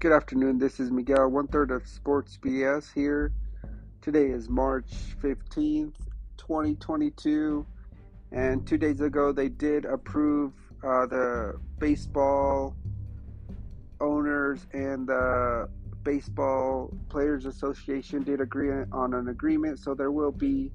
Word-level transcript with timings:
Good 0.00 0.12
afternoon. 0.12 0.58
This 0.58 0.80
is 0.80 0.90
Miguel, 0.90 1.28
one 1.28 1.46
third 1.46 1.70
of 1.70 1.86
Sports 1.86 2.38
BS 2.42 2.90
here. 2.94 3.34
Today 4.00 4.28
is 4.28 4.48
March 4.48 4.90
15th, 5.22 5.92
2022. 6.38 7.66
And 8.32 8.66
two 8.66 8.78
days 8.78 9.02
ago, 9.02 9.30
they 9.30 9.50
did 9.50 9.84
approve 9.84 10.54
uh, 10.82 11.04
the 11.04 11.60
baseball 11.78 12.74
owners 14.00 14.66
and 14.72 15.06
the 15.06 15.68
Baseball 16.02 16.90
Players 17.10 17.44
Association 17.44 18.22
did 18.22 18.40
agree 18.40 18.70
on 18.92 19.12
an 19.12 19.28
agreement. 19.28 19.80
So 19.80 19.92
there 19.92 20.12
will 20.12 20.32
be 20.32 20.72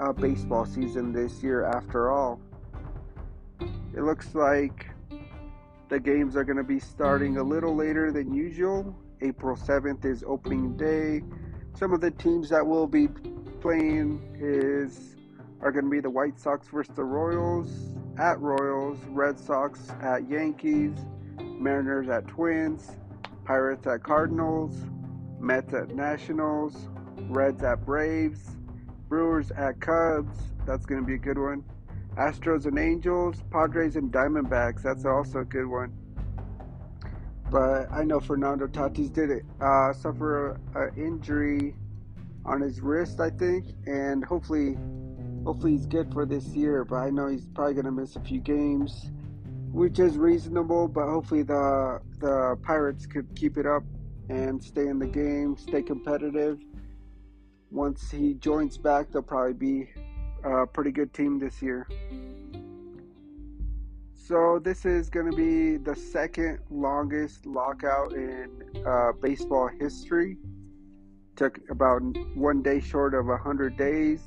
a 0.00 0.12
baseball 0.12 0.66
season 0.66 1.12
this 1.12 1.44
year 1.44 1.64
after 1.64 2.10
all. 2.10 2.40
It 3.60 4.02
looks 4.02 4.34
like 4.34 4.88
the 5.90 5.98
games 5.98 6.36
are 6.36 6.44
going 6.44 6.56
to 6.56 6.64
be 6.64 6.78
starting 6.78 7.36
a 7.38 7.42
little 7.42 7.74
later 7.74 8.12
than 8.12 8.32
usual. 8.32 8.96
April 9.22 9.56
7th 9.56 10.04
is 10.04 10.22
opening 10.24 10.76
day. 10.76 11.20
Some 11.74 11.92
of 11.92 12.00
the 12.00 12.12
teams 12.12 12.48
that 12.50 12.64
will 12.64 12.86
be 12.86 13.08
playing 13.60 14.36
is 14.38 15.16
are 15.60 15.72
going 15.72 15.84
to 15.84 15.90
be 15.90 16.00
the 16.00 16.08
White 16.08 16.38
Sox 16.38 16.68
versus 16.68 16.94
the 16.94 17.02
Royals 17.02 17.68
at 18.18 18.40
Royals, 18.40 18.98
Red 19.08 19.38
Sox 19.38 19.90
at 20.00 20.30
Yankees, 20.30 20.94
Mariners 21.40 22.08
at 22.08 22.26
Twins, 22.28 22.92
Pirates 23.44 23.86
at 23.88 24.04
Cardinals, 24.04 24.72
Mets 25.40 25.74
at 25.74 25.90
Nationals, 25.90 26.88
Reds 27.28 27.64
at 27.64 27.84
Braves, 27.84 28.56
Brewers 29.08 29.50
at 29.50 29.80
Cubs. 29.80 30.38
That's 30.64 30.86
going 30.86 31.00
to 31.00 31.06
be 31.06 31.14
a 31.14 31.18
good 31.18 31.38
one. 31.38 31.64
Astros 32.20 32.66
and 32.66 32.78
Angels, 32.78 33.42
Padres 33.50 33.96
and 33.96 34.12
Diamondbacks. 34.12 34.82
That's 34.82 35.06
also 35.06 35.38
a 35.38 35.44
good 35.44 35.66
one. 35.66 35.90
But 37.50 37.90
I 37.90 38.04
know 38.04 38.20
Fernando 38.20 38.66
Tatis 38.66 39.10
did 39.10 39.30
it, 39.30 39.42
uh, 39.58 39.94
suffer 39.94 40.60
an 40.74 40.92
injury 41.02 41.74
on 42.44 42.60
his 42.60 42.82
wrist, 42.82 43.20
I 43.20 43.30
think, 43.30 43.64
and 43.86 44.22
hopefully, 44.22 44.76
hopefully 45.46 45.72
he's 45.72 45.86
good 45.86 46.12
for 46.12 46.26
this 46.26 46.44
year. 46.48 46.84
But 46.84 46.96
I 46.96 47.08
know 47.08 47.28
he's 47.28 47.46
probably 47.46 47.72
gonna 47.72 47.90
miss 47.90 48.16
a 48.16 48.20
few 48.20 48.38
games, 48.38 49.10
which 49.72 49.98
is 49.98 50.18
reasonable. 50.18 50.88
But 50.88 51.08
hopefully 51.08 51.42
the 51.42 52.02
the 52.18 52.58
Pirates 52.62 53.06
could 53.06 53.34
keep 53.34 53.56
it 53.56 53.66
up 53.66 53.82
and 54.28 54.62
stay 54.62 54.88
in 54.88 54.98
the 54.98 55.06
game, 55.06 55.56
stay 55.56 55.82
competitive. 55.82 56.60
Once 57.70 58.10
he 58.10 58.34
joins 58.34 58.76
back, 58.76 59.10
they'll 59.10 59.22
probably 59.22 59.54
be 59.54 59.88
a 60.44 60.66
pretty 60.66 60.90
good 60.90 61.12
team 61.12 61.38
this 61.38 61.62
year. 61.62 61.86
So 64.14 64.60
this 64.62 64.84
is 64.84 65.10
going 65.10 65.28
to 65.28 65.36
be 65.36 65.76
the 65.76 65.96
second 65.96 66.60
longest 66.70 67.46
lockout 67.46 68.12
in 68.12 68.48
uh, 68.86 69.12
baseball 69.20 69.68
history. 69.68 70.36
Took 71.34 71.58
about 71.68 72.00
one 72.36 72.62
day 72.62 72.80
short 72.80 73.14
of 73.14 73.26
100 73.26 73.76
days. 73.76 74.22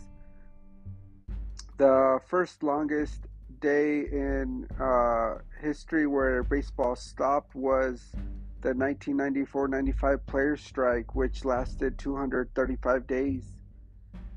The 1.77 2.19
first 2.27 2.63
longest 2.63 3.27
day 3.61 4.01
in 4.11 4.67
uh, 4.77 5.35
history 5.61 6.05
where 6.05 6.43
baseball 6.43 6.97
stopped 6.97 7.55
was 7.55 8.11
the 8.59 8.73
1994-95 8.73 10.19
players 10.25 10.61
strike, 10.61 11.15
which 11.15 11.45
lasted 11.45 11.97
235 11.97 13.07
days. 13.07 13.43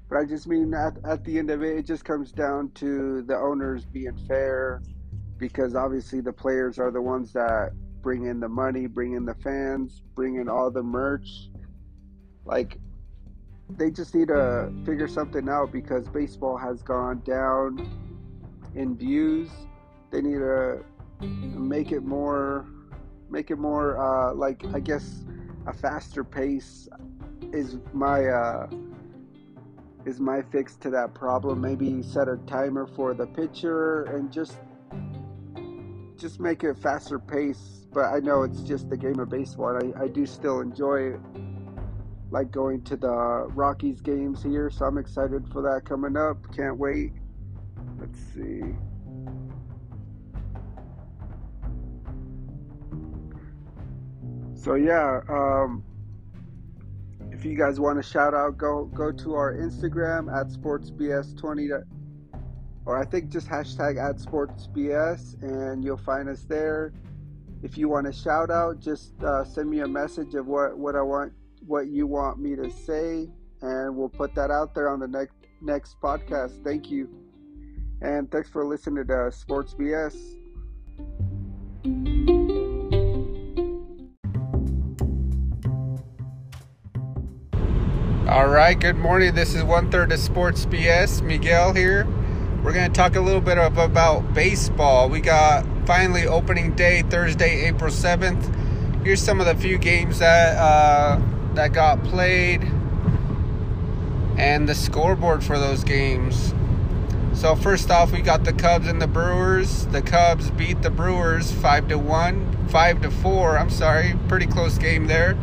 But 0.09 0.19
I 0.19 0.25
just 0.25 0.47
mean 0.47 0.73
at, 0.75 0.97
at 1.05 1.25
the 1.25 1.39
end 1.39 1.51
of 1.51 1.62
it, 1.62 1.79
it 1.79 1.87
just 1.87 2.05
comes 2.05 2.31
down 2.31 2.71
to 2.75 3.23
the 3.23 3.37
owners 3.37 3.85
being 3.85 4.17
fair 4.29 4.83
because 5.39 5.75
obviously 5.75 6.21
the 6.21 6.33
players 6.33 6.79
are 6.79 6.91
the 6.91 7.03
ones 7.03 7.33
that 7.33 7.73
bring 8.03 8.27
in 8.27 8.39
the 8.39 8.49
money, 8.49 8.87
bring 8.87 9.15
in 9.15 9.25
the 9.25 9.34
fans, 9.34 10.03
bring 10.15 10.37
in 10.37 10.49
all 10.49 10.71
the 10.71 10.83
merch. 10.83 11.51
Like, 12.44 12.78
they 13.69 13.91
just 13.91 14.15
need 14.15 14.28
to 14.28 14.72
figure 14.84 15.09
something 15.09 15.49
out 15.49 15.72
because 15.72 16.06
baseball 16.09 16.56
has 16.56 16.83
gone 16.83 17.21
down 17.25 17.91
in 18.77 18.97
views. 18.97 19.50
They 20.12 20.23
need 20.23 20.38
to 20.38 20.84
make 21.21 21.91
it 21.91 22.05
more, 22.05 22.65
make 23.28 23.50
it 23.50 23.59
more, 23.59 23.99
uh, 23.99 24.34
like, 24.34 24.65
I 24.73 24.78
guess 24.78 25.25
a 25.67 25.73
faster 25.73 26.23
pace 26.23 26.88
is 27.53 27.78
my, 27.93 28.27
uh, 28.27 28.69
is 30.06 30.21
my 30.21 30.41
fix 30.41 30.77
to 30.77 30.91
that 30.91 31.12
problem. 31.15 31.61
Maybe 31.61 32.03
set 32.03 32.28
a 32.28 32.37
timer 32.47 32.87
for 32.87 33.12
the 33.12 33.27
pitcher 33.27 34.05
and 34.05 34.33
just 34.33 34.56
just 36.17 36.41
make 36.41 36.65
it 36.65 36.78
faster 36.78 37.19
pace. 37.19 37.87
But 37.93 38.06
I 38.06 38.21
know 38.21 38.43
it's 38.43 38.61
just 38.61 38.89
the 38.89 38.97
game 38.97 39.19
of 39.19 39.28
baseball. 39.28 39.77
I, 39.77 40.05
I 40.05 40.09
do 40.09 40.25
still 40.25 40.61
enjoy 40.61 41.15
it, 41.15 41.21
like 42.31 42.50
going 42.50 42.83
to 42.84 42.97
the 42.97 43.09
Rockies 43.09 44.00
games 44.00 44.43
here. 44.43 44.71
So 44.71 44.87
I'm 44.87 44.97
excited 44.97 45.49
for 45.53 45.61
that 45.62 45.84
coming 45.84 46.17
up. 46.17 46.38
Can't 46.55 46.78
wait. 46.78 47.12
Let's 47.99 48.19
see. 48.33 48.62
So 54.55 54.75
yeah, 54.75 55.21
um, 55.28 55.84
if 57.37 57.45
you 57.45 57.55
guys 57.55 57.79
want 57.79 58.03
to 58.03 58.03
shout 58.03 58.33
out, 58.33 58.57
go 58.57 58.87
go 58.95 59.13
to 59.13 59.35
our 59.35 59.53
Instagram 59.55 60.35
at 60.35 60.47
sportsbs20, 60.49 61.85
or 62.87 62.99
I 62.99 63.05
think 63.05 63.29
just 63.29 63.47
hashtag 63.47 64.03
at 64.03 64.17
sportsbs, 64.17 65.43
and 65.43 65.85
you'll 65.85 65.99
find 65.99 66.31
us 66.31 66.45
there. 66.45 66.95
If 67.63 67.77
you 67.77 67.91
want 67.91 68.07
to 68.07 68.13
shout 68.13 68.51
out, 68.51 68.81
just 68.81 69.23
uh, 69.23 69.45
send 69.45 69.69
me 69.69 69.81
a 69.81 69.87
message 69.87 70.35
of 70.35 70.47
what 70.47 70.79
what 70.79 70.97
I 70.97 71.03
want, 71.03 71.35
what 71.67 71.89
you 71.89 72.07
want 72.07 72.39
me 72.39 72.57
to 72.57 72.71
say, 72.71 73.29
and 73.61 73.95
we'll 73.95 74.09
put 74.09 74.35
that 74.35 74.51
out 74.51 74.75
there 74.75 74.89
on 74.89 74.99
the 74.99 75.09
next 75.09 75.37
next 75.61 76.01
podcast. 76.01 76.65
Thank 76.65 76.91
you, 76.91 77.07
and 78.01 78.31
thanks 78.31 78.49
for 78.49 78.65
listening 78.65 79.07
to 79.09 79.31
Sports 79.31 79.75
BS. 79.75 80.36
All 88.37 88.49
right, 88.49 88.79
good 88.79 88.99
morning. 88.99 89.35
This 89.35 89.55
is 89.55 89.65
one 89.65 89.91
third 89.91 90.13
of 90.13 90.19
Sports 90.19 90.67
BS. 90.67 91.23
Miguel 91.23 91.73
here. 91.73 92.07
We're 92.63 92.75
going 92.75 92.93
to 92.93 92.95
talk 92.95 93.17
a 93.17 93.21
little 93.23 93.41
bit 93.41 93.57
of, 93.57 93.79
about 93.79 94.35
baseball. 94.35 95.09
We 95.09 95.23
got 95.23 95.65
finally 95.87 96.27
opening 96.27 96.75
day 96.75 97.01
Thursday, 97.01 97.65
April 97.65 97.91
7th. 97.91 99.03
Here's 99.07 99.23
some 99.23 99.41
of 99.41 99.47
the 99.47 99.55
few 99.55 99.79
games 99.79 100.19
that 100.19 100.55
uh, 100.59 101.19
that 101.55 101.73
got 101.73 102.05
played 102.05 102.61
and 104.37 104.69
the 104.69 104.75
scoreboard 104.75 105.43
for 105.43 105.59
those 105.59 105.83
games. 105.83 106.53
So 107.33 107.57
first 107.57 107.91
off, 107.91 108.13
we 108.13 108.21
got 108.21 108.45
the 108.45 108.53
Cubs 108.53 108.87
and 108.87 109.01
the 109.01 109.07
Brewers. 109.07 109.87
The 109.87 110.03
Cubs 110.03 110.51
beat 110.51 110.83
the 110.83 110.91
Brewers 110.91 111.53
5 111.53 111.89
to 111.89 111.97
1, 111.97 112.69
5 112.69 113.01
to 113.01 113.11
4. 113.11 113.57
I'm 113.57 113.71
sorry, 113.71 114.15
pretty 114.29 114.47
close 114.47 114.77
game 114.77 115.07
there 115.07 115.39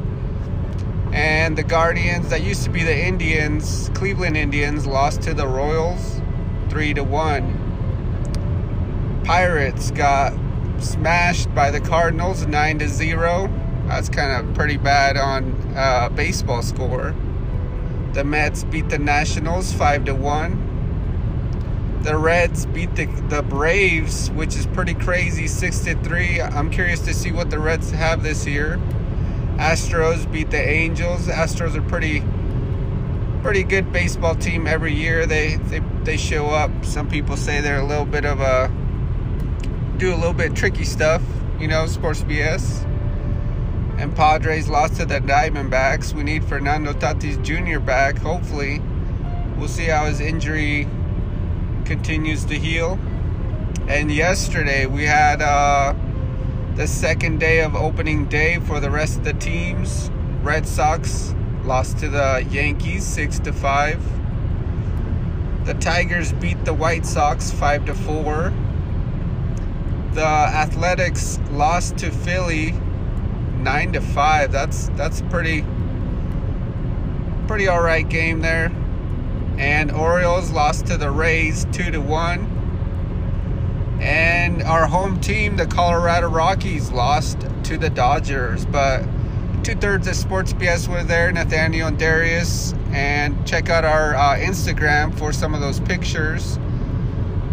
and 1.14 1.56
the 1.56 1.64
Guardians 1.64 2.30
that 2.30 2.42
used 2.42 2.64
to 2.64 2.72
be 2.72 2.84
the 2.84 3.06
Indians, 3.06 3.90
Cleveland 3.94 4.36
Indians, 4.36 4.88
lost 4.88 5.22
to 5.22 5.34
the 5.36 5.48
Royals 5.48 6.20
three 6.70 6.94
to 6.96 7.04
one. 7.04 7.62
Pirates 9.24 9.92
got 9.92 10.34
smashed 10.80 11.54
by 11.54 11.70
the 11.70 11.80
Cardinals 11.80 12.48
nine 12.48 12.80
to 12.80 12.90
zero. 12.90 13.48
That's 13.88 14.10
kind 14.10 14.32
of 14.32 14.56
pretty 14.56 14.78
bad 14.78 15.16
on 15.16 15.54
uh, 15.76 16.10
baseball 16.10 16.64
score. 16.64 17.14
The 18.14 18.24
Mets 18.24 18.64
beat 18.64 18.90
the 18.90 18.98
Nationals 18.98 19.72
five 19.72 20.06
to 20.06 20.16
one. 20.16 20.72
The 22.02 22.18
Reds 22.18 22.66
beat 22.66 22.96
the, 22.96 23.06
the 23.06 23.44
Braves, 23.44 24.30
which 24.32 24.56
is 24.58 24.66
pretty 24.68 24.94
crazy, 24.94 25.48
six 25.48 25.80
to 25.82 25.96
three. 26.02 26.42
I'm 26.42 26.70
curious 26.70 27.00
to 27.02 27.14
see 27.14 27.32
what 27.32 27.50
the 27.50 27.60
Reds 27.60 27.92
have 27.92 28.24
this 28.24 28.46
year. 28.48 28.80
Astros 29.58 30.30
beat 30.32 30.52
the 30.52 30.58
Angels. 30.58 31.28
Astros 31.28 31.76
are 31.76 31.82
pretty 31.82 32.24
pretty 33.42 33.64
good 33.64 33.92
baseball 33.92 34.36
team 34.36 34.68
every 34.68 34.94
year. 34.94 35.26
They 35.26 35.58
they 35.58 35.80
they 36.04 36.18
show 36.18 36.48
up. 36.48 36.72
Some 36.86 37.10
people 37.10 37.38
say 37.38 37.62
they're 37.62 37.80
a 37.80 37.86
little 37.86 38.06
bit 38.06 38.26
of 38.26 38.40
a 38.40 38.72
do 39.98 40.14
a 40.14 40.18
little 40.18 40.34
bit 40.34 40.56
tricky 40.56 40.86
stuff, 40.86 41.22
you 41.60 41.68
know, 41.68 41.86
sports 41.88 42.24
BS. 42.24 42.84
And 43.98 44.16
Padres 44.16 44.68
lost 44.68 44.96
to 44.96 45.06
the 45.06 45.20
Diamondbacks. 45.20 46.14
We 46.14 46.24
need 46.24 46.44
Fernando 46.44 46.94
Tatis 46.94 47.42
Jr. 47.44 47.80
back. 47.80 48.18
Hopefully, 48.18 48.82
we'll 49.58 49.68
see 49.68 49.86
how 49.86 50.06
his 50.06 50.20
injury 50.20 50.88
continues 51.86 52.44
to 52.46 52.58
heal. 52.58 53.00
And 53.88 54.12
yesterday 54.12 54.86
we 54.88 55.04
had 55.04 55.42
uh, 55.42 55.94
the 56.76 56.88
second 56.88 57.40
day 57.40 57.62
of 57.62 57.76
opening 57.76 58.26
day 58.26 58.60
for 58.60 58.80
the 58.80 58.90
rest 58.90 59.18
of 59.18 59.24
the 59.24 59.34
teams. 59.34 60.10
Red 60.42 60.68
Sox 60.68 61.34
lost 61.64 62.00
to 62.00 62.10
the 62.10 62.46
Yankees 62.50 63.06
6 63.06 63.40
to 63.40 63.54
5. 63.54 65.66
The 65.66 65.76
Tigers 65.76 66.34
beat 66.34 66.66
the 66.66 66.74
White 66.74 67.06
Sox 67.06 67.52
5 67.52 67.86
to 67.86 67.94
4. 67.94 68.54
The 70.14 70.26
Athletics 70.26 71.40
lost 71.52 71.98
to 72.00 72.12
Philly 72.12 72.74
nine 73.64 73.94
to 73.94 74.02
five. 74.02 74.52
That's 74.52 74.90
that's 74.90 75.22
pretty 75.22 75.66
pretty 77.48 77.68
all 77.68 77.82
right 77.82 78.08
game 78.08 78.42
there. 78.42 78.72
And 79.58 79.92
Orioles 79.92 80.52
lost 80.52 80.88
to 80.88 80.98
the 80.98 81.10
Rays 81.10 81.66
two 81.72 81.90
to 81.92 82.02
one. 82.02 82.53
And 84.04 84.62
our 84.64 84.86
home 84.86 85.22
team, 85.22 85.56
the 85.56 85.66
Colorado 85.66 86.28
Rockies, 86.28 86.92
lost 86.92 87.48
to 87.64 87.78
the 87.78 87.90
Dodgers. 87.90 88.66
But 88.66 89.06
two 89.64 89.76
thirds 89.76 90.08
of 90.08 90.16
Sports 90.16 90.52
BS 90.52 90.90
were 90.90 91.06
there, 91.06 91.32
Nathaniel 91.32 91.88
and 91.88 91.98
Darius. 91.98 92.74
And 92.92 93.48
check 93.48 93.70
out 93.70 93.86
our 93.86 94.14
uh, 94.14 94.36
Instagram 94.36 95.18
for 95.18 95.32
some 95.32 95.54
of 95.54 95.62
those 95.62 95.80
pictures. 95.80 96.60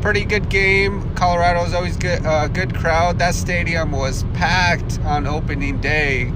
Pretty 0.00 0.24
good 0.24 0.48
game. 0.48 1.14
Colorado's 1.14 1.72
always 1.72 1.96
good, 1.96 2.26
uh, 2.26 2.48
good 2.48 2.74
crowd. 2.74 3.20
That 3.20 3.36
stadium 3.36 3.92
was 3.92 4.24
packed 4.34 4.98
on 5.04 5.28
opening 5.28 5.80
day. 5.80 6.32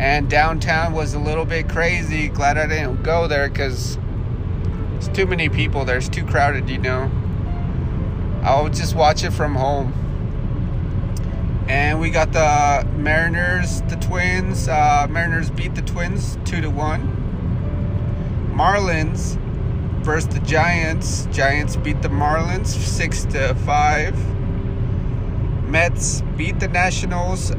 And 0.00 0.28
downtown 0.28 0.92
was 0.92 1.14
a 1.14 1.20
little 1.20 1.44
bit 1.44 1.68
crazy. 1.68 2.26
Glad 2.26 2.58
I 2.58 2.66
didn't 2.66 3.04
go 3.04 3.28
there 3.28 3.48
because 3.48 3.96
it's 4.96 5.06
too 5.08 5.26
many 5.26 5.48
people 5.48 5.84
There's 5.84 6.08
too 6.08 6.26
crowded, 6.26 6.68
you 6.68 6.78
know. 6.78 7.12
I'll 8.42 8.68
just 8.68 8.94
watch 8.94 9.22
it 9.22 9.32
from 9.32 9.54
home. 9.54 9.92
And 11.68 12.00
we 12.00 12.10
got 12.10 12.32
the 12.32 12.88
Mariners, 12.96 13.82
the 13.82 13.96
Twins. 13.96 14.66
Uh, 14.66 15.06
Mariners 15.08 15.50
beat 15.50 15.74
the 15.74 15.82
Twins 15.82 16.38
two 16.44 16.60
to 16.60 16.70
one. 16.70 17.16
Marlins 18.52 19.36
versus 20.02 20.28
the 20.34 20.40
Giants. 20.40 21.26
Giants 21.30 21.76
beat 21.76 22.02
the 22.02 22.08
Marlins 22.08 22.66
six 22.66 23.24
to 23.26 23.54
five. 23.66 24.16
Mets 25.68 26.22
beat 26.36 26.58
the 26.58 26.68
Nationals 26.68 27.52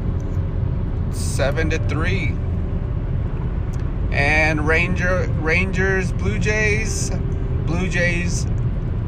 seven 1.12 1.70
to 1.70 1.78
three. 1.88 2.34
And 4.10 4.66
Ranger 4.66 5.26
Rangers 5.40 6.12
Blue 6.12 6.38
Jays 6.38 7.10
Blue 7.64 7.88
Jays 7.88 8.46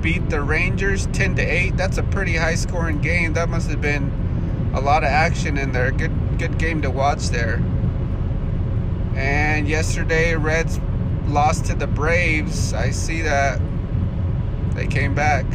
beat 0.04 0.28
the 0.28 0.42
Rangers 0.42 1.06
10 1.14 1.36
to 1.36 1.42
8. 1.42 1.78
That's 1.78 1.96
a 1.96 2.02
pretty 2.02 2.36
high 2.36 2.56
scoring 2.56 3.00
game. 3.00 3.32
That 3.32 3.48
must 3.48 3.70
have 3.70 3.80
been 3.80 4.72
a 4.74 4.80
lot 4.80 5.02
of 5.02 5.08
action 5.08 5.56
in 5.56 5.72
there. 5.72 5.90
Good 5.90 6.38
good 6.38 6.58
game 6.58 6.82
to 6.82 6.90
watch 6.90 7.30
there. 7.30 7.54
And 9.16 9.66
yesterday 9.66 10.34
Reds 10.34 10.78
lost 11.26 11.64
to 11.66 11.74
the 11.74 11.86
Braves. 11.86 12.74
I 12.74 12.90
see 12.90 13.22
that 13.22 13.62
they 14.74 14.86
came 14.86 15.14
back. 15.14 15.46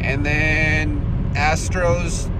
And 0.00 0.24
then 0.24 1.32
Astros 1.34 2.30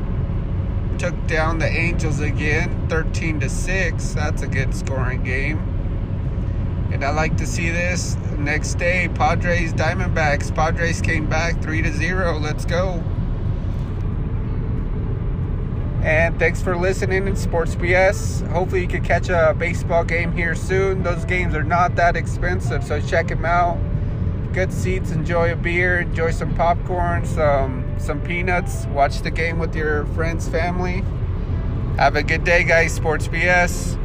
took 0.98 1.26
down 1.26 1.58
the 1.58 1.68
Angels 1.68 2.20
again, 2.20 2.88
13 2.88 3.40
to 3.40 3.50
6. 3.50 4.14
That's 4.14 4.40
a 4.40 4.46
good 4.46 4.74
scoring 4.74 5.22
game. 5.24 5.71
I 7.02 7.10
like 7.10 7.36
to 7.38 7.46
see 7.46 7.70
this. 7.70 8.16
Next 8.38 8.74
day, 8.74 9.08
Padres 9.14 9.72
Diamondbacks. 9.72 10.54
Padres 10.54 11.00
came 11.00 11.28
back 11.28 11.62
3 11.62 11.82
to 11.82 11.92
0. 11.92 12.38
Let's 12.38 12.64
go. 12.64 13.02
And 16.02 16.36
thanks 16.38 16.60
for 16.60 16.76
listening 16.76 17.28
in 17.28 17.36
Sports 17.36 17.76
BS. 17.76 18.46
Hopefully, 18.48 18.82
you 18.82 18.88
can 18.88 19.04
catch 19.04 19.28
a 19.28 19.54
baseball 19.56 20.02
game 20.02 20.32
here 20.32 20.54
soon. 20.56 21.02
Those 21.02 21.24
games 21.24 21.54
are 21.54 21.62
not 21.62 21.94
that 21.96 22.16
expensive, 22.16 22.82
so 22.82 23.00
check 23.00 23.28
them 23.28 23.44
out. 23.44 23.78
Good 24.52 24.72
seats, 24.72 25.12
enjoy 25.12 25.52
a 25.52 25.56
beer, 25.56 26.00
enjoy 26.00 26.32
some 26.32 26.54
popcorn, 26.56 27.24
some 27.24 27.82
some 27.98 28.20
peanuts, 28.20 28.86
watch 28.86 29.22
the 29.22 29.30
game 29.30 29.60
with 29.60 29.76
your 29.76 30.06
friends, 30.06 30.48
family. 30.48 31.04
Have 31.98 32.16
a 32.16 32.22
good 32.22 32.42
day, 32.42 32.64
guys. 32.64 32.92
Sports 32.92 33.28
BS. 33.28 33.96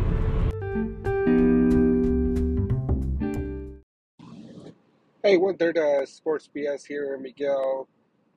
Hey, 5.21 5.35
one 5.37 5.57
third 5.57 5.77
uh, 5.77 6.05
Sports 6.05 6.49
BS 6.55 6.87
here, 6.87 7.17
Miguel. 7.17 7.89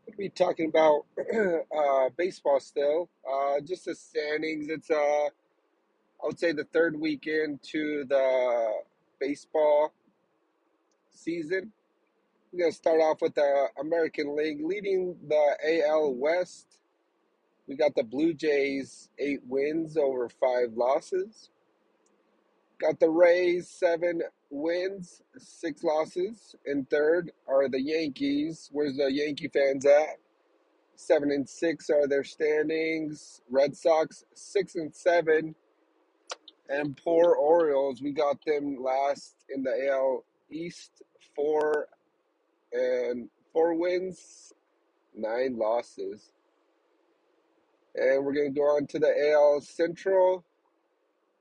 We'll 0.07 0.17
be 0.19 0.29
talking 0.31 0.69
about 0.69 1.07
uh, 1.35 2.09
baseball 2.17 2.61
still. 2.61 3.09
Uh, 3.25 3.61
just 3.61 3.85
the 3.85 3.95
standings. 3.95 4.69
It's 4.69 4.91
uh, 4.91 4.97
I 5.27 5.31
would 6.25 6.41
say 6.41 6.53
the 6.53 6.65
third 6.73 7.01
weekend 7.01 7.63
to 7.73 8.05
the 8.09 8.73
baseball 9.21 9.95
season. 11.11 11.73
We're 12.53 12.71
to 12.73 12.77
start 12.77 13.01
off 13.01 13.23
with 13.23 13.35
the 13.37 13.69
American 13.81 14.37
League. 14.37 14.61
Leading 14.65 15.17
the 15.29 15.85
AL 15.87 16.15
West, 16.15 16.67
we 17.69 17.77
got 17.77 17.95
the 17.95 18.05
Blue 18.05 18.35
Jays, 18.35 19.11
eight 19.19 19.41
wins 19.47 19.97
over 19.97 20.29
five 20.29 20.75
losses. 20.75 21.51
Got 22.81 22.99
the 22.99 23.11
Rays, 23.11 23.69
seven 23.69 24.23
wins, 24.49 25.21
six 25.37 25.85
losses. 25.85 26.55
And 26.65 26.89
third 26.89 27.31
are 27.47 27.69
the 27.69 27.81
Yankees. 27.81 28.71
Where's 28.73 28.97
the 28.97 29.13
Yankee 29.13 29.49
fans 29.49 29.85
at? 29.85 30.17
Seven 30.97 31.31
and 31.31 31.49
six 31.49 31.91
are 31.91 32.09
their 32.09 32.25
standings. 32.25 33.43
Red 33.51 33.77
Sox, 33.77 34.25
six 34.35 34.77
and 34.77 34.95
seven. 34.95 35.55
And 36.71 36.97
poor 36.97 37.35
Orioles, 37.35 38.01
we 38.01 38.13
got 38.13 38.39
them 38.47 38.79
last 38.83 39.35
in 39.55 39.63
the 39.63 39.89
AL 39.91 40.25
East, 40.51 41.03
four 41.37 41.89
and 42.73 43.29
four 43.53 43.75
wins, 43.75 44.53
nine 45.15 45.59
losses. 45.59 46.33
And 47.95 48.25
we're 48.25 48.33
going 48.33 48.55
to 48.55 48.61
go 48.61 48.67
on 48.67 48.87
to 48.87 48.99
the 48.99 49.33
AL 49.33 49.61
Central. 49.63 50.45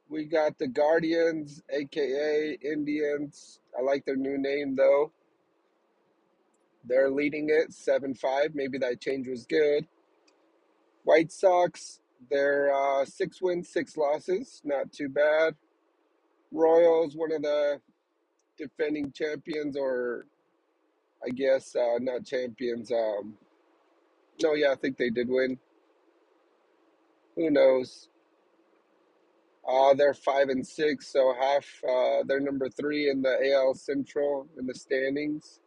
We 0.09 0.25
got 0.25 0.57
the 0.57 0.67
Guardians, 0.67 1.61
aka 1.69 2.57
Indians. 2.63 3.59
I 3.77 3.83
like 3.83 4.05
their 4.05 4.15
new 4.15 4.39
name 4.39 4.75
though. 4.75 5.11
They're 6.83 7.11
leading 7.11 7.49
it 7.49 7.71
7 7.73 8.15
5. 8.15 8.55
Maybe 8.55 8.79
that 8.79 8.99
change 8.99 9.27
was 9.27 9.45
good. 9.45 9.85
White 11.03 11.31
Sox, 11.31 12.01
they're 12.31 12.73
uh, 12.73 13.05
six 13.05 13.41
wins, 13.41 13.69
six 13.69 13.95
losses. 13.95 14.61
Not 14.63 14.91
too 14.91 15.09
bad. 15.09 15.55
Royals, 16.51 17.15
one 17.15 17.31
of 17.31 17.43
the 17.43 17.79
defending 18.57 19.11
champions 19.11 19.77
or 19.77 20.25
I 21.25 21.29
guess 21.29 21.75
uh, 21.75 21.99
not 21.99 22.25
champions. 22.25 22.91
Um, 22.91 23.35
no, 24.41 24.53
yeah, 24.55 24.71
I 24.71 24.75
think 24.75 24.97
they 24.97 25.09
did 25.09 25.29
win. 25.29 25.59
Who 27.35 27.51
knows? 27.51 28.09
Uh, 29.69 29.93
they're 29.93 30.15
five 30.15 30.49
and 30.49 30.65
six, 30.65 31.13
so 31.13 31.33
half. 31.39 31.65
Uh, 31.87 32.23
they're 32.25 32.39
number 32.39 32.69
three 32.69 33.09
in 33.09 33.21
the 33.21 33.53
AL 33.53 33.75
Central 33.75 34.47
in 34.57 34.65
the 34.65 34.73
standings. 34.73 35.59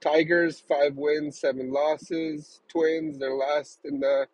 Tigers 0.00 0.60
five 0.60 0.96
wins, 0.96 1.38
seven 1.38 1.72
losses. 1.72 2.60
Twins 2.68 3.18
they're 3.18 3.34
last 3.34 3.80
in 3.84 4.00
the 4.00 4.26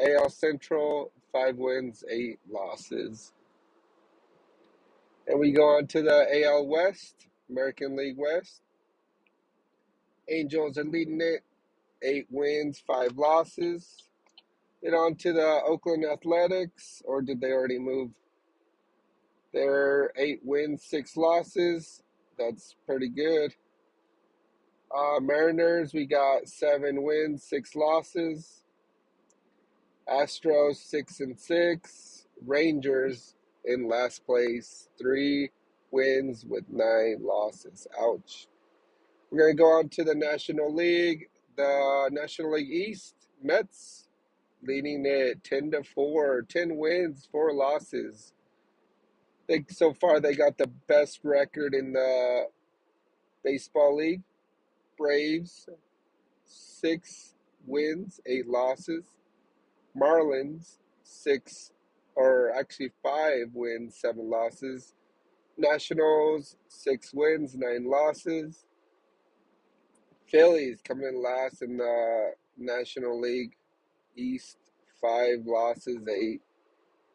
AL 0.00 0.30
Central, 0.30 1.12
five 1.32 1.56
wins, 1.56 2.04
eight 2.10 2.38
losses. 2.50 3.32
And 5.26 5.38
we 5.38 5.52
go 5.52 5.76
on 5.76 5.86
to 5.88 6.02
the 6.02 6.44
AL 6.44 6.66
West, 6.66 7.26
American 7.50 7.96
League 7.96 8.18
West. 8.18 8.62
Angels 10.28 10.78
are 10.78 10.84
leading 10.84 11.20
it, 11.20 11.42
eight 12.02 12.26
wins, 12.30 12.82
five 12.86 13.16
losses. 13.16 14.08
Then 14.82 14.94
on 14.94 15.14
to 15.16 15.32
the 15.32 15.60
Oakland 15.64 16.04
Athletics, 16.04 17.02
or 17.04 17.22
did 17.22 17.40
they 17.40 17.52
already 17.52 17.78
move? 17.78 18.10
They're 19.52 20.12
eight 20.16 20.40
wins, 20.42 20.82
six 20.82 21.16
losses. 21.16 22.02
That's 22.38 22.74
pretty 22.84 23.08
good. 23.08 23.54
Uh, 24.94 25.20
Mariners, 25.20 25.94
we 25.94 26.06
got 26.06 26.48
seven 26.48 27.02
wins, 27.02 27.44
six 27.44 27.76
losses. 27.76 28.64
Astros, 30.08 30.76
six 30.76 31.20
and 31.20 31.38
six. 31.38 32.26
Rangers 32.44 33.36
in 33.64 33.88
last 33.88 34.26
place, 34.26 34.88
three 34.98 35.50
wins 35.92 36.44
with 36.44 36.64
nine 36.68 37.18
losses. 37.20 37.86
Ouch. 38.00 38.48
We're 39.30 39.38
going 39.38 39.56
to 39.56 39.62
go 39.62 39.78
on 39.78 39.88
to 39.90 40.04
the 40.04 40.14
National 40.14 40.74
League. 40.74 41.28
The 41.56 42.08
National 42.10 42.54
League 42.54 42.70
East, 42.70 43.14
Mets 43.42 44.08
leading 44.62 45.04
it 45.06 45.42
10 45.44 45.72
to 45.72 45.82
4, 45.82 46.42
10 46.42 46.76
wins, 46.76 47.28
4 47.30 47.52
losses. 47.52 48.32
Think 49.46 49.70
so 49.70 49.92
far 49.92 50.20
they 50.20 50.34
got 50.34 50.58
the 50.58 50.70
best 50.88 51.20
record 51.22 51.74
in 51.74 51.92
the 51.92 52.44
baseball 53.44 53.96
league. 53.96 54.22
Braves, 54.96 55.68
6 56.44 57.34
wins, 57.66 58.20
8 58.26 58.46
losses. 58.46 59.04
Marlins, 59.96 60.78
6 61.02 61.72
or 62.14 62.52
actually 62.56 62.92
5 63.02 63.48
wins, 63.52 63.96
7 63.96 64.30
losses. 64.30 64.94
Nationals, 65.58 66.56
6 66.68 67.12
wins, 67.12 67.56
9 67.56 67.84
losses. 67.84 68.64
Phillies 70.28 70.80
coming 70.82 71.08
in 71.08 71.22
last 71.22 71.62
in 71.62 71.76
the 71.76 72.32
National 72.56 73.20
League 73.20 73.52
East, 74.16 74.58
five 75.00 75.46
losses, 75.46 76.06
eight 76.08 76.42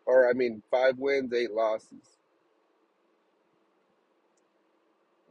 or 0.05 0.29
I 0.29 0.33
mean, 0.33 0.63
five 0.71 0.97
wins, 0.99 1.33
eight 1.33 1.51
losses. 1.51 2.17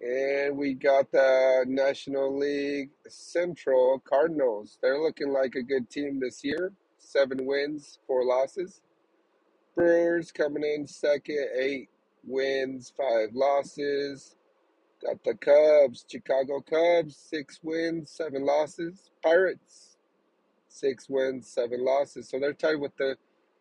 And 0.00 0.58
we 0.58 0.74
got 0.74 1.10
the 1.12 1.64
National 1.68 2.38
League 2.38 2.90
Central 3.08 4.02
Cardinals. 4.08 4.78
They're 4.82 5.00
looking 5.00 5.32
like 5.32 5.54
a 5.56 5.62
good 5.62 5.90
team 5.90 6.20
this 6.20 6.44
year. 6.44 6.72
Seven 6.98 7.46
wins, 7.46 7.98
four 8.06 8.24
losses. 8.24 8.82
Brewers 9.74 10.32
coming 10.32 10.64
in 10.64 10.86
second, 10.86 11.48
eight 11.58 11.88
wins, 12.24 12.92
five 12.96 13.30
losses. 13.34 14.36
Got 15.04 15.24
the 15.24 15.34
Cubs, 15.34 16.04
Chicago 16.10 16.60
Cubs, 16.62 17.16
six 17.16 17.60
wins, 17.62 18.10
seven 18.10 18.46
losses. 18.46 19.10
Pirates, 19.22 19.95
six 20.76 21.08
wins, 21.08 21.48
seven 21.48 21.84
losses. 21.84 22.28
So 22.28 22.38
they're 22.38 22.52
tied 22.52 22.80
with 22.80 22.96
the 22.96 23.16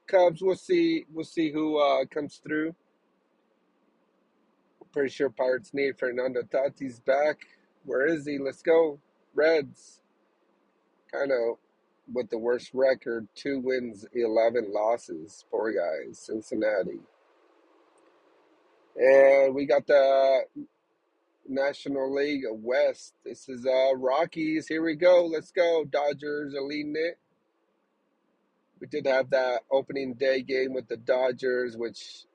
Cubs. 0.08 0.42
We'll 0.42 0.56
see. 0.56 1.06
We'll 1.14 1.26
see 1.26 1.52
who 1.52 1.78
uh, 1.78 2.06
comes 2.06 2.42
through. 2.44 2.76
Pretty 4.92 5.10
sure 5.10 5.30
Pirates 5.30 5.74
need 5.74 6.00
Fernando 6.00 6.42
Tatis 6.42 7.04
back. 7.04 7.40
Where 7.84 8.06
is 8.06 8.26
he? 8.26 8.38
Let's 8.38 8.62
go. 8.62 9.00
Reds. 9.34 10.02
Kind 11.12 11.32
of 11.32 11.58
with 12.14 12.30
the 12.30 12.38
worst 12.38 12.72
record. 12.74 13.28
Two 13.36 13.60
wins, 13.60 14.06
11 14.14 14.72
losses. 14.72 15.44
Poor 15.52 15.74
guys. 15.74 16.20
Cincinnati. 16.20 17.00
And 18.96 19.54
we 19.54 19.66
got 19.66 19.86
the 19.86 20.46
National 21.48 22.14
League 22.14 22.44
West. 22.52 23.14
This 23.24 23.50
is 23.50 23.66
uh 23.66 23.96
Rockies. 23.96 24.68
Here 24.68 24.84
we 24.84 24.96
go. 24.96 25.26
Let's 25.26 25.52
go. 25.52 25.86
Dodgers 25.86 26.54
are 26.56 26.62
leading 26.62 26.96
it. 26.96 27.18
We 28.80 28.88
did 28.88 29.08
have 29.08 29.30
that 29.32 29.62
opening 29.72 30.14
day 30.16 30.42
game 30.42 30.74
with 30.74 30.88
the 30.88 30.98
Dodgers, 30.98 31.78
which 31.78 32.26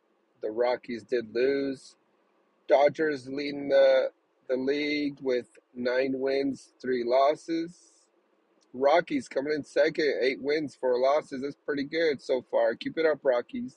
the 0.43 0.51
Rockies 0.51 1.05
did 1.05 1.35
lose. 1.35 1.97
Dodgers 2.69 3.29
leading 3.29 3.69
the 3.69 4.11
the 4.49 4.57
league 4.57 5.19
with 5.21 5.47
nine 5.75 6.15
wins, 6.19 6.73
three 6.81 7.05
losses. 7.05 7.93
Rockies 8.73 9.29
coming 9.29 9.53
in 9.53 9.65
second, 9.65 10.15
eight 10.21 10.41
wins, 10.41 10.77
four 10.81 10.99
losses. 10.99 11.43
That's 11.43 11.57
pretty 11.67 11.85
good 11.85 12.23
so 12.23 12.45
far. 12.51 12.75
Keep 12.75 12.99
it 12.99 13.07
up, 13.07 13.21
Rockies. 13.25 13.77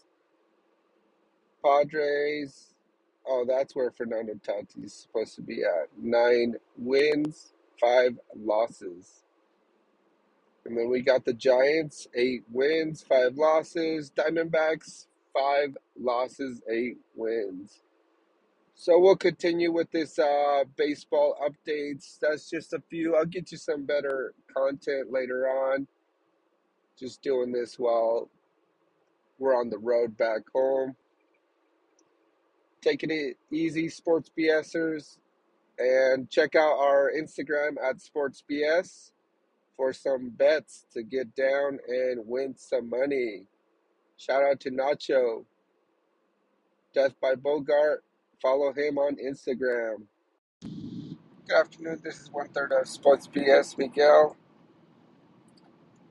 Padres. 1.63 2.73
Oh, 3.27 3.46
that's 3.48 3.75
where 3.75 3.92
Fernando 3.92 4.34
Tatis 4.34 4.84
is 4.84 4.94
supposed 4.94 5.36
to 5.36 5.42
be 5.42 5.63
at. 5.63 5.89
Nine 5.98 6.56
wins, 6.77 7.53
five 7.80 8.18
losses. 8.36 9.24
And 10.65 10.77
then 10.77 10.89
we 10.89 11.01
got 11.01 11.25
the 11.25 11.34
Giants, 11.34 12.08
eight 12.15 12.44
wins, 12.51 13.03
five 13.08 13.36
losses. 13.36 14.12
Diamondbacks, 14.15 15.08
five 15.34 15.77
losses, 16.00 16.62
eight 16.72 16.98
wins. 17.15 17.82
So 18.75 19.00
we'll 19.00 19.15
continue 19.15 19.72
with 19.72 19.92
this 19.92 20.20
uh, 20.20 20.63
baseball 20.77 21.38
updates. 21.44 22.18
That's 22.20 22.50
just 22.50 22.74
a 22.74 22.82
few. 22.89 23.15
I'll 23.15 23.25
get 23.25 23.51
you 23.51 23.58
some 23.58 23.86
better 23.86 24.34
content 24.56 25.12
later 25.12 25.48
on. 25.48 25.88
Just 27.00 27.22
doing 27.22 27.51
this 27.51 27.77
while 27.80 28.30
we're 29.39 29.56
on 29.60 29.70
the 29.70 29.77
road 29.77 30.18
back 30.18 30.42
home. 30.53 30.96
Taking 32.83 33.11
it 33.11 33.37
easy, 33.49 33.87
Sports 33.87 34.29
BSers. 34.37 35.17
And 35.79 36.29
check 36.29 36.53
out 36.55 36.77
our 36.77 37.11
Instagram 37.17 37.75
at 37.81 38.01
Sports 38.01 38.43
BS 38.49 39.11
for 39.77 39.93
some 39.93 40.29
bets 40.29 40.85
to 40.93 41.01
get 41.01 41.33
down 41.33 41.79
and 41.87 42.27
win 42.27 42.55
some 42.57 42.89
money. 42.89 43.45
Shout 44.17 44.43
out 44.43 44.59
to 44.61 44.69
Nacho. 44.69 45.45
Death 46.93 47.15
by 47.21 47.35
Bogart. 47.35 48.03
Follow 48.41 48.73
him 48.73 48.97
on 48.97 49.15
Instagram. 49.15 50.03
Good 50.61 51.57
afternoon. 51.57 52.01
This 52.03 52.19
is 52.19 52.31
one 52.31 52.49
third 52.49 52.73
of 52.73 52.87
Sports 52.87 53.27
BS 53.27 53.77
Miguel. 53.77 54.35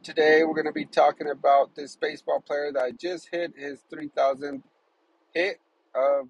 Today 0.03 0.43
we're 0.43 0.55
going 0.55 0.67
to 0.67 0.73
be 0.73 0.87
talking 0.87 1.29
about 1.31 1.75
this 1.77 1.97
baseball 1.97 2.41
player 2.41 2.73
that 2.73 2.99
just 2.99 3.29
hit 3.31 3.53
his 3.57 3.81
3,000th 3.93 4.63
hit 5.35 5.61
of 5.95 6.29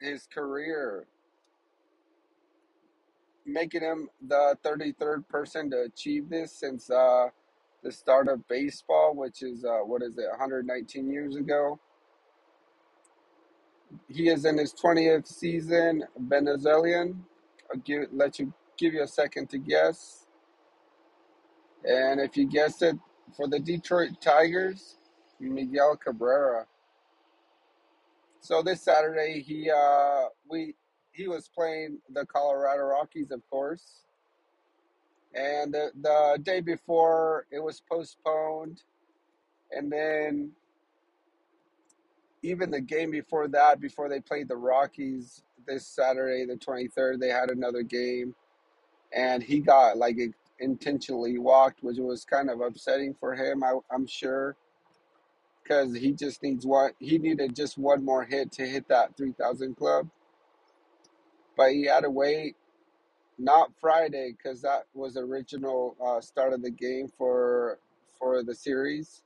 his 0.00 0.26
career, 0.26 1.06
making 3.46 3.82
him 3.82 4.08
the 4.26 4.56
33rd 4.64 5.28
person 5.28 5.70
to 5.70 5.82
achieve 5.82 6.28
this 6.28 6.52
since 6.52 6.90
uh, 6.90 7.28
the 7.82 7.92
start 7.92 8.28
of 8.28 8.46
baseball, 8.48 9.14
which 9.14 9.42
is 9.42 9.64
uh, 9.64 9.78
what 9.78 10.02
is 10.02 10.18
it, 10.18 10.28
119 10.30 11.10
years 11.10 11.36
ago. 11.36 11.78
He 14.08 14.28
is 14.28 14.44
in 14.44 14.58
his 14.58 14.72
20th 14.74 15.26
season, 15.26 16.04
Venezuelan. 16.18 17.24
I'll 17.72 17.80
give, 17.80 18.04
let 18.12 18.38
you 18.38 18.52
give 18.78 18.94
you 18.94 19.02
a 19.02 19.08
second 19.08 19.50
to 19.50 19.58
guess. 19.58 20.26
And 21.84 22.20
if 22.20 22.36
you 22.36 22.46
guessed 22.46 22.82
it 22.82 22.96
for 23.36 23.48
the 23.48 23.58
Detroit 23.58 24.20
Tigers, 24.20 24.96
Miguel 25.40 25.96
Cabrera. 25.96 26.66
So 28.40 28.62
this 28.62 28.82
Saturday 28.82 29.40
he 29.40 29.70
uh 29.70 30.24
we 30.48 30.74
he 31.12 31.28
was 31.28 31.48
playing 31.48 31.98
the 32.10 32.24
Colorado 32.26 32.82
Rockies, 32.84 33.30
of 33.30 33.42
course. 33.50 34.04
And 35.34 35.72
the, 35.72 35.90
the 36.00 36.38
day 36.42 36.60
before 36.60 37.46
it 37.50 37.60
was 37.60 37.82
postponed. 37.90 38.82
And 39.70 39.90
then 39.92 40.52
even 42.42 42.70
the 42.70 42.80
game 42.80 43.10
before 43.10 43.48
that, 43.48 43.80
before 43.80 44.08
they 44.08 44.20
played 44.20 44.48
the 44.48 44.56
Rockies 44.56 45.42
this 45.66 45.86
Saturday, 45.86 46.46
the 46.46 46.56
23rd, 46.56 47.20
they 47.20 47.28
had 47.28 47.50
another 47.50 47.82
game. 47.82 48.34
And 49.12 49.42
he 49.42 49.60
got 49.60 49.98
like 49.98 50.16
intentionally 50.58 51.38
walked, 51.38 51.82
which 51.82 51.98
was 51.98 52.24
kind 52.24 52.50
of 52.50 52.60
upsetting 52.60 53.14
for 53.18 53.34
him, 53.34 53.62
I, 53.62 53.78
I'm 53.92 54.06
sure. 54.06 54.56
Because 55.70 55.94
he 55.94 56.10
just 56.14 56.42
needs 56.42 56.66
one, 56.66 56.90
he 56.98 57.16
needed 57.18 57.54
just 57.54 57.78
one 57.78 58.04
more 58.04 58.24
hit 58.24 58.50
to 58.54 58.66
hit 58.66 58.88
that 58.88 59.16
3,000 59.16 59.76
club. 59.76 60.08
But 61.56 61.70
he 61.70 61.84
had 61.84 62.00
to 62.00 62.10
wait, 62.10 62.56
not 63.38 63.70
Friday, 63.80 64.34
because 64.36 64.62
that 64.62 64.86
was 64.94 65.16
original 65.16 65.94
uh, 66.04 66.20
start 66.20 66.54
of 66.54 66.62
the 66.62 66.72
game 66.72 67.06
for 67.16 67.78
for 68.18 68.42
the 68.42 68.54
series. 68.56 69.22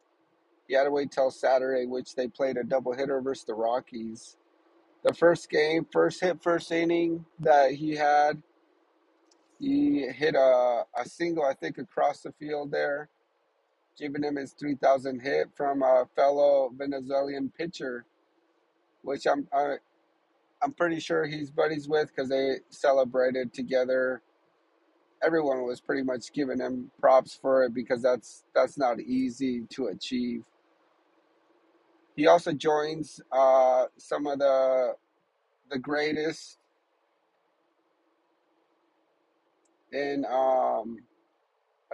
He 0.68 0.74
had 0.74 0.84
to 0.84 0.90
wait 0.90 1.12
till 1.12 1.30
Saturday, 1.30 1.86
which 1.86 2.14
they 2.14 2.28
played 2.28 2.58
a 2.58 2.62
double 2.62 2.92
hitter 2.92 3.22
versus 3.22 3.46
the 3.46 3.54
Rockies. 3.54 4.36
The 5.02 5.14
first 5.14 5.48
game, 5.48 5.86
first 5.90 6.20
hit, 6.20 6.42
first 6.42 6.70
inning 6.70 7.24
that 7.40 7.72
he 7.72 7.96
had, 7.96 8.42
he 9.58 10.08
hit 10.08 10.34
a, 10.34 10.84
a 10.94 11.08
single, 11.08 11.44
I 11.44 11.54
think, 11.54 11.78
across 11.78 12.20
the 12.20 12.32
field 12.32 12.70
there, 12.70 13.08
giving 13.98 14.22
him 14.22 14.36
his 14.36 14.52
3,000 14.52 15.20
hit 15.20 15.48
from 15.54 15.82
a 15.82 16.06
fellow 16.16 16.70
Venezuelan 16.76 17.52
pitcher, 17.56 18.04
which 19.02 19.26
I'm 19.26 19.46
I, 19.52 19.76
I'm 20.62 20.72
pretty 20.72 21.00
sure 21.00 21.26
he's 21.26 21.50
buddies 21.50 21.88
with 21.88 22.08
because 22.08 22.28
they 22.30 22.56
celebrated 22.70 23.52
together. 23.52 24.22
Everyone 25.22 25.64
was 25.66 25.80
pretty 25.80 26.02
much 26.02 26.32
giving 26.32 26.58
him 26.60 26.90
props 27.00 27.38
for 27.40 27.64
it 27.64 27.74
because 27.74 28.02
that's 28.02 28.44
that's 28.54 28.78
not 28.78 29.00
easy 29.00 29.62
to 29.70 29.86
achieve. 29.88 30.42
He 32.16 32.26
also 32.26 32.52
joins 32.52 33.20
uh, 33.32 33.86
some 33.96 34.26
of 34.26 34.38
the 34.38 34.94
the 35.70 35.78
greatest 35.78 36.58
in 39.92 40.24
um, 40.30 40.98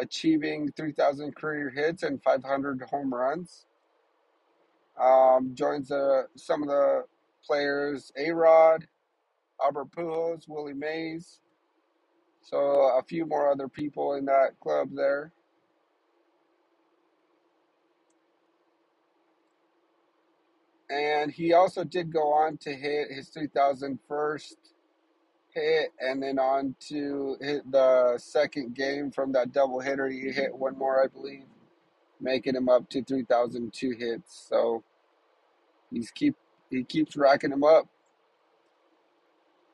achieving 0.01 0.73
3,000 0.77 1.35
career 1.37 1.71
hits 1.71 2.03
and 2.03 2.23
500 2.23 2.83
home 2.91 3.13
runs. 3.13 3.67
Um, 5.01 5.53
joins 5.55 5.91
uh, 5.91 6.25
some 6.37 6.63
of 6.63 6.69
the 6.69 7.05
players: 7.45 8.13
A 8.19 8.31
Rod, 8.33 8.87
Albert 9.63 9.91
Pujols, 9.93 10.49
Willie 10.49 10.75
Mays. 10.75 11.41
So 12.43 12.59
a 12.59 13.03
few 13.07 13.27
more 13.27 13.51
other 13.51 13.69
people 13.69 14.15
in 14.15 14.25
that 14.27 14.59
club 14.61 14.91
there. 14.95 15.33
And 20.91 21.31
he 21.31 21.53
also 21.53 21.85
did 21.85 22.13
go 22.13 22.33
on 22.33 22.57
to 22.59 22.75
hit 22.75 23.13
his 23.13 23.31
3001st 23.31 24.55
hit 25.55 25.93
and 26.01 26.23
then 26.23 26.39
on 26.39 26.75
to 26.89 27.37
hit 27.41 27.71
the 27.71 28.19
second 28.19 28.75
game 28.75 29.11
from 29.11 29.33
that 29.33 29.53
double 29.53 29.81
hitter. 29.81 30.09
He 30.09 30.31
hit 30.31 30.55
one 30.55 30.77
more, 30.79 31.03
I 31.03 31.09
believe, 31.09 31.45
making 32.21 32.57
him 32.57 32.69
up 32.69 32.89
to 32.91 33.03
3002 33.03 33.91
hits. 33.99 34.47
So 34.49 34.83
he's 35.91 36.11
keep 36.11 36.37
he 36.71 36.85
keeps 36.85 37.17
racking 37.17 37.51
them 37.51 37.65
up. 37.65 37.89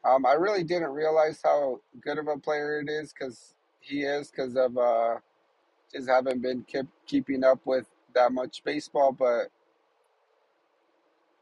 Um, 0.04 0.24
I 0.24 0.34
really 0.34 0.62
didn't 0.64 0.90
realize 0.90 1.40
how 1.42 1.80
good 2.00 2.18
of 2.18 2.28
a 2.28 2.38
player 2.38 2.80
it 2.80 2.88
is 2.88 3.12
because 3.12 3.54
he 3.80 4.02
is 4.02 4.30
because 4.30 4.56
of 4.56 4.78
uh, 4.78 5.16
just 5.92 6.08
haven't 6.08 6.42
been 6.42 6.62
kept 6.62 6.88
keeping 7.06 7.44
up 7.44 7.60
with 7.64 7.86
that 8.14 8.32
much 8.32 8.62
baseball, 8.64 9.12
but 9.12 9.48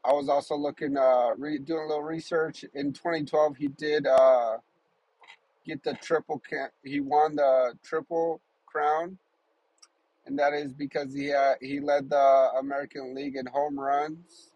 I 0.07 0.13
was 0.13 0.29
also 0.29 0.55
looking, 0.55 0.97
uh, 0.97 1.31
re- 1.37 1.59
doing 1.59 1.85
a 1.85 1.87
little 1.87 2.03
research. 2.03 2.65
In 2.75 2.93
2012, 2.93 3.57
he 3.57 3.69
did 3.69 4.07
uh, 4.07 4.57
get 5.65 5.83
the 5.83 5.95
triple. 5.95 6.39
Can- 6.49 6.71
he 6.83 7.01
won 7.01 7.35
the 7.37 7.73
triple 7.83 8.41
crown, 8.65 9.17
and 10.25 10.39
that 10.39 10.53
is 10.53 10.73
because 10.73 11.13
he 11.13 11.33
uh, 11.33 11.55
he 11.61 11.79
led 11.79 12.09
the 12.09 12.51
American 12.59 13.15
League 13.15 13.37
in 13.37 13.45
home 13.47 13.79
runs, 13.79 14.51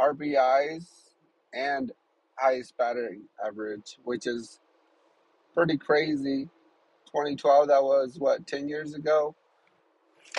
RBIs, 0.00 0.86
and 1.54 1.92
highest 2.38 2.76
batting 2.78 3.22
average, 3.44 3.98
which 4.04 4.26
is 4.26 4.60
pretty 5.54 5.78
crazy. 5.78 6.48
2012, 7.06 7.68
that 7.68 7.82
was 7.82 8.18
what 8.18 8.46
10 8.46 8.68
years 8.68 8.94
ago, 8.94 9.34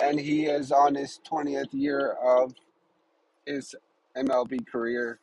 and 0.02 0.20
he 0.20 0.46
is 0.46 0.72
on 0.72 0.94
his 0.94 1.20
20th 1.30 1.72
year 1.72 2.12
of 2.24 2.54
his 3.46 3.74
MLB 4.16 4.66
career. 4.66 5.20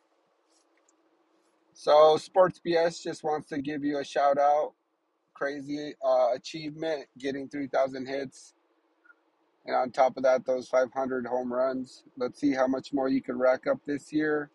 So 1.74 2.16
Sports 2.16 2.60
BS 2.64 3.02
just 3.02 3.24
wants 3.24 3.48
to 3.48 3.60
give 3.60 3.84
you 3.84 3.98
a 3.98 4.04
shout 4.04 4.38
out. 4.38 4.72
Crazy 5.34 5.94
uh, 6.04 6.28
achievement, 6.34 7.06
getting 7.18 7.48
3,000 7.48 8.06
hits, 8.06 8.54
and 9.66 9.76
on 9.76 9.90
top 9.90 10.16
of 10.16 10.22
that, 10.24 10.44
those 10.44 10.68
500 10.68 11.26
home 11.26 11.52
runs. 11.52 12.04
Let's 12.16 12.40
see 12.40 12.52
how 12.52 12.66
much 12.66 12.92
more 12.92 13.08
you 13.08 13.22
can 13.22 13.38
rack 13.38 13.66
up 13.66 13.78
this 13.86 14.12
year. 14.12 14.50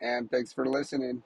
And 0.00 0.30
thanks 0.30 0.52
for 0.52 0.66
listening. 0.66 1.22